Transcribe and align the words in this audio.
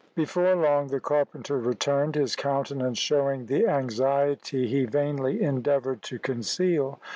Before 0.15 0.55
long 0.55 0.87
the 0.87 0.99
carpenter 0.99 1.59
returned, 1.59 2.15
his 2.15 2.35
countenance 2.35 2.97
showing 2.97 3.45
the 3.45 3.67
anxiety 3.67 4.65
he 4.67 4.85
vainly 4.85 5.39
endeavoured 5.43 6.01
to 6.01 6.17
conceal. 6.17 6.99